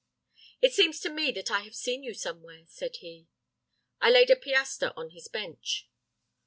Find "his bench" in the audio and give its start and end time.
5.11-5.87